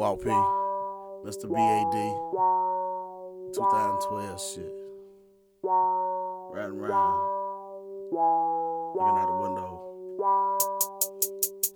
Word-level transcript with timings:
Walt 0.00 0.22
P, 0.22 0.30
Mr. 0.30 1.44
BAD, 1.44 1.92
2012 3.52 4.40
shit. 4.40 4.72
Riding 5.62 6.80
around, 6.80 7.20
looking 8.96 9.18
out 9.20 9.28
the 9.28 9.36
window. 9.42 9.70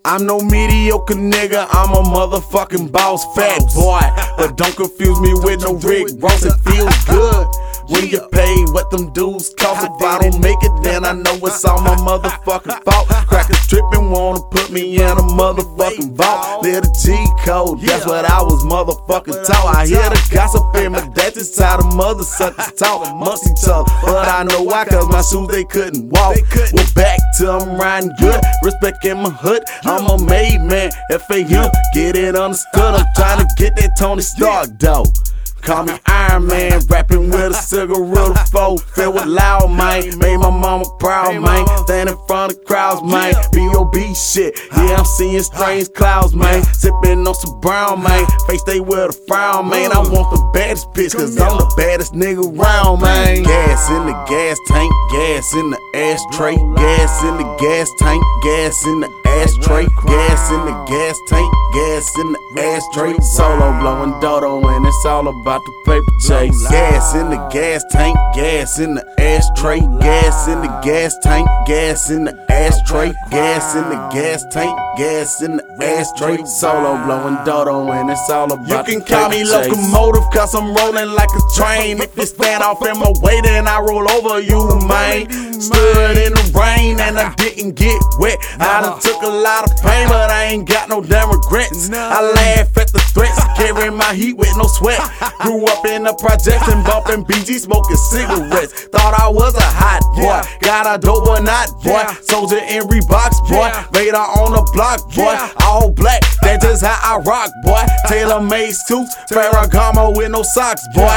I'm 0.06 0.24
no 0.24 0.40
mediocre 0.40 1.12
nigga, 1.12 1.66
I'm 1.70 1.90
a 1.92 2.02
motherfucking 2.02 2.90
boss, 2.90 3.26
fat 3.36 3.60
boy. 3.74 4.00
But 4.38 4.56
don't 4.56 4.74
confuse 4.74 5.20
me 5.20 5.34
with 5.34 5.60
no 5.60 5.74
Rick 5.74 6.08
Ross, 6.16 6.46
it 6.46 6.54
feels 6.64 7.04
good. 7.04 7.46
When 7.88 8.08
you 8.08 8.20
pay 8.32 8.54
what 8.72 8.90
them 8.90 9.12
dudes 9.12 9.52
cost, 9.58 9.84
if 9.84 10.02
I 10.02 10.18
don't 10.18 10.40
make 10.40 10.56
it, 10.62 10.72
then 10.82 11.04
I 11.04 11.12
know 11.12 11.36
it's 11.42 11.64
all 11.64 11.80
my 11.82 11.94
motherfucking 11.96 12.82
fault. 12.82 13.08
Crackers 13.28 13.66
tripping, 13.66 14.10
wanna 14.10 14.40
put 14.50 14.70
me 14.70 14.96
in 14.96 15.10
a 15.10 15.24
motherfucking 15.36 16.16
vault. 16.16 16.62
Little 16.62 16.90
G 17.02 17.14
code, 17.44 17.80
that's 17.82 18.06
what 18.06 18.24
I 18.24 18.42
was 18.42 18.64
motherfucking 18.64 19.46
taught. 19.46 19.76
I 19.76 19.86
hear 19.86 20.08
the 20.08 20.28
gossip 20.32 20.64
in 20.76 20.92
my 20.92 21.06
dad 21.14 21.34
just 21.34 21.60
how 21.60 21.76
the 21.76 21.94
mother 21.94 22.22
suckers 22.22 22.72
talk 22.72 23.06
amongst 23.06 23.44
each 23.46 23.68
other. 23.68 23.90
But 24.02 24.28
I 24.28 24.44
know 24.44 24.62
why, 24.62 24.86
cause 24.86 25.08
my 25.08 25.20
shoes 25.20 25.48
they 25.48 25.64
couldn't 25.64 26.08
walk. 26.08 26.36
Well, 26.72 26.86
back 26.94 27.18
to 27.38 27.50
I'm 27.52 27.76
riding 27.76 28.12
good, 28.18 28.40
respect 28.62 29.04
in 29.04 29.18
my 29.18 29.30
hood. 29.30 29.62
I'm 29.84 30.06
a 30.06 30.24
made 30.24 30.62
man, 30.62 30.90
FAM, 31.10 31.70
get 31.92 32.16
it 32.16 32.34
understood. 32.34 32.94
I'm 32.94 33.06
trying 33.14 33.40
to 33.40 33.48
get 33.58 33.76
that 33.76 33.90
Tony 33.98 34.22
Stark 34.22 34.68
though. 34.78 35.04
Call 35.64 35.84
me 35.84 35.94
Iron 36.04 36.46
Man, 36.46 36.78
rapping 36.90 37.30
with 37.30 37.52
a 37.52 37.54
cigarette, 37.86 38.30
a 38.30 38.46
foe, 38.50 38.76
filled 38.76 39.14
with 39.14 39.26
loud, 39.26 39.70
man. 39.70 40.18
Made 40.18 40.38
my 40.38 40.50
mama 40.50 40.84
proud, 40.98 41.40
man. 41.40 41.66
Stand 41.84 42.08
in 42.08 42.16
front 42.26 42.52
of 42.52 42.64
crowds, 42.64 43.02
man. 43.02 43.34
B.O.B. 43.52 44.14
shit, 44.14 44.58
yeah, 44.76 44.96
I'm 44.96 45.04
seeing 45.04 45.42
strange 45.42 45.92
clouds, 45.92 46.34
man. 46.34 46.62
Sipping 46.74 47.26
on 47.26 47.34
some 47.34 47.60
brown, 47.60 48.02
man. 48.02 48.26
Face 48.46 48.62
they 48.64 48.80
with 48.80 49.10
a 49.10 49.12
frown, 49.26 49.68
man. 49.68 49.92
I 49.92 49.98
want 49.98 50.30
the 50.30 50.50
baddest 50.52 50.90
bitch, 50.92 51.12
cause 51.12 51.38
I'm 51.38 51.58
the 51.58 51.72
baddest 51.76 52.12
nigga 52.12 52.44
around, 52.44 53.00
man. 53.00 53.42
Gas 53.42 53.90
in 53.90 54.06
the 54.06 54.16
gas 54.28 54.58
tank, 54.68 54.92
gas 55.12 55.54
in 55.54 55.70
the 55.70 55.80
ashtray, 55.94 56.56
gas 56.76 57.22
in 57.24 57.36
the 57.36 57.56
gas 57.60 57.90
tank, 57.98 58.22
gas 58.42 58.86
in 58.86 59.00
the 59.00 59.10
ashtray, 59.26 59.86
gas 60.06 60.23
in 60.50 60.64
the 60.66 60.84
gas 60.86 61.16
tank, 61.28 61.52
gas 61.72 62.18
in 62.18 62.32
the 62.32 62.40
ashtray. 62.60 63.14
Solo 63.22 63.78
blowing 63.80 64.18
dodo, 64.20 64.66
and 64.68 64.86
it's 64.86 65.04
all 65.06 65.28
about 65.28 65.60
the 65.64 65.72
paper 65.84 66.04
chase. 66.26 66.68
Gas 66.70 67.14
in 67.14 67.30
the 67.30 67.36
gas 67.52 67.84
tank, 67.90 68.16
gas 68.34 68.78
in 68.78 68.94
the 68.94 69.04
ashtray, 69.20 69.80
gas 70.00 70.48
in 70.48 70.60
the 70.60 70.68
gas 70.82 71.16
tank, 71.22 71.46
gas 71.66 72.10
in 72.10 72.24
the 72.24 72.34
ashtray, 72.50 73.12
gas 73.30 73.74
in 73.76 73.88
the 73.88 73.96
gas 74.12 74.44
tank, 74.50 74.76
gas 74.96 75.42
in 75.42 75.56
the 75.56 75.64
ashtray. 75.84 76.44
Solo 76.44 77.02
blowing 77.04 77.38
dodo, 77.44 77.90
and 77.92 78.10
it's 78.10 78.28
all 78.30 78.52
about 78.52 78.88
you 78.88 78.98
can 78.98 79.04
call 79.06 79.30
me 79.30 79.44
locomotive, 79.44 80.24
cause 80.32 80.54
I'm 80.54 80.74
rolling 80.74 81.10
like 81.14 81.30
a 81.30 81.42
train. 81.54 82.00
If 82.00 82.16
you 82.16 82.26
stand 82.26 82.62
off 82.62 82.84
in 82.84 82.98
my 82.98 83.12
way, 83.20 83.40
then 83.40 83.68
I 83.68 83.78
roll 83.80 84.10
over 84.10 84.40
you, 84.40 84.80
man. 84.86 85.53
Stood 85.64 86.18
in 86.18 86.36
the 86.36 86.44
rain 86.52 87.00
and 87.00 87.18
I 87.18 87.32
didn't 87.36 87.72
get 87.72 87.96
wet. 88.18 88.36
I 88.60 88.84
done 88.84 88.92
uh-huh. 88.92 89.00
took 89.00 89.22
a 89.22 89.32
lot 89.32 89.64
of 89.64 89.72
pain, 89.80 90.08
but 90.08 90.28
I 90.28 90.52
ain't 90.52 90.68
got 90.68 90.90
no 90.90 91.00
damn 91.00 91.32
regrets. 91.32 91.88
I 91.88 92.20
laugh 92.20 92.76
at 92.76 92.92
the 92.92 93.00
threats, 93.16 93.40
carry 93.56 93.88
my 93.88 94.12
heat 94.12 94.36
with 94.36 94.52
no 94.58 94.66
sweat. 94.66 95.00
Grew 95.40 95.64
up 95.64 95.86
in 95.86 96.04
the 96.04 96.12
projects 96.20 96.68
and 96.68 96.84
bumping 96.84 97.24
BG, 97.24 97.64
smoking 97.64 97.96
cigarettes. 97.96 98.92
Thought 98.92 99.16
I 99.16 99.28
was 99.28 99.54
a 99.56 99.64
hot 99.64 100.04
boy, 100.12 100.44
got 100.60 100.84
a 100.84 101.00
dope 101.00 101.24
but 101.24 101.40
not 101.40 101.72
boy. 101.80 102.04
Soldier 102.20 102.60
in 102.60 102.84
Reeboks, 102.84 103.40
boy. 103.48 103.72
Vader 103.96 104.20
on 104.20 104.52
the 104.52 104.68
block, 104.76 105.00
boy. 105.16 105.32
All 105.64 105.90
black, 105.90 106.20
that's 106.42 106.62
just 106.62 106.84
how 106.84 107.16
I 107.16 107.22
rock, 107.24 107.48
boy. 107.64 107.80
tailor 108.08 108.42
made 108.42 108.74
suits, 108.74 109.16
Ferragamo 109.32 110.14
with 110.14 110.30
no 110.30 110.42
socks, 110.42 110.84
boy. 110.94 111.16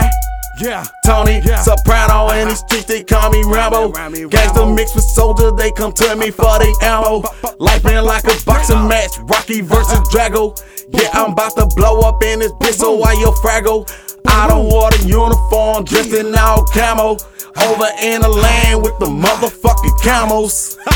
Yeah. 0.59 0.83
Tony 1.05 1.41
Yeah. 1.45 1.61
Soprano 1.61 2.30
in 2.31 2.47
the 2.47 2.55
streets, 2.55 2.86
they 2.86 3.03
call 3.03 3.30
me 3.30 3.44
Rambo. 3.45 3.91
Gangsta 3.91 4.75
mixed 4.75 4.95
with 4.95 5.03
soldier, 5.03 5.51
they 5.51 5.72
come 5.72 5.91
to 5.94 6.16
me 6.16 6.31
for 6.31 6.57
the 6.59 6.75
ammo. 6.81 7.23
Life 7.59 7.84
been 7.84 8.03
like 8.06 8.23
a 8.25 8.35
boxing 8.45 8.88
match, 8.88 9.12
Rocky 9.23 9.62
versus 9.62 10.00
Drago. 10.09 10.57
Yeah, 10.90 11.09
I'm 11.13 11.31
about 11.34 11.56
to 11.57 11.68
blow 11.75 12.00
up 12.01 12.23
in 12.23 12.40
this 12.40 12.51
bitch, 12.53 12.73
so 12.73 12.94
why 12.95 13.13
you 13.13 13.28
fraggle? 13.44 13.90
Out 14.29 14.51
of 14.51 14.66
water 14.66 15.01
uniform, 15.06 15.84
dressed 15.85 16.13
in 16.13 16.35
all 16.35 16.66
camo. 16.66 17.18
Over 17.57 17.88
in 18.03 18.22
the 18.22 18.29
land 18.29 18.84
with 18.84 18.97
the 19.00 19.07
motherfucking 19.07 20.01
camels. 20.03 20.78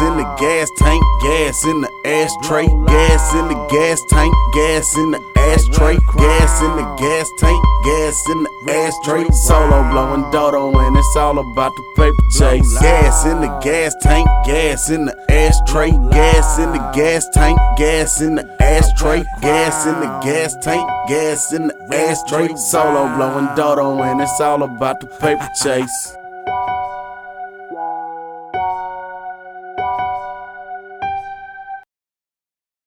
In 0.00 0.16
the 0.16 0.24
gas 0.38 0.70
tank, 0.78 1.02
gas 1.20 1.62
in 1.66 1.82
the 1.82 1.90
ashtray, 2.06 2.66
gas 2.86 3.34
in 3.34 3.48
the 3.48 3.66
gas 3.68 4.00
tank, 4.08 4.34
gas 4.54 4.96
in 4.96 5.10
the 5.10 5.20
ashtray, 5.36 5.98
gas 6.16 6.62
in 6.62 6.76
the 6.76 6.96
gas 6.96 7.28
tank, 7.38 7.64
gas 7.84 8.28
in 8.30 8.42
the 8.42 8.72
ashtray. 8.72 9.24
Solo 9.30 9.90
blowing 9.90 10.30
dodo, 10.30 10.74
and 10.78 10.96
it's 10.96 11.16
all 11.16 11.38
about 11.38 11.72
the 11.76 11.82
paper 11.96 12.16
chase. 12.38 12.80
Gas 12.80 13.26
in 13.26 13.42
the 13.42 13.48
gas 13.62 13.94
tank, 14.00 14.26
gas 14.46 14.88
in 14.88 15.04
the 15.04 15.14
ashtray, 15.30 15.90
gas 16.10 16.58
in 16.58 16.72
the 16.72 16.90
gas 16.94 17.28
tank, 17.34 17.58
gas 17.76 18.22
in 18.22 18.36
the 18.36 18.56
ashtray, 18.58 19.22
gas 19.42 19.84
in 19.84 20.00
the 20.00 20.20
gas 20.24 20.56
tank, 20.62 20.88
gas 21.08 21.52
in 21.52 21.68
the 21.68 21.74
ashtray. 21.94 22.48
Solo 22.56 23.14
blowing 23.16 23.54
dodo, 23.54 24.02
and 24.02 24.22
it's 24.22 24.40
all 24.40 24.62
about 24.62 24.98
the 25.00 25.06
paper 25.20 25.48
chase. 25.62 26.16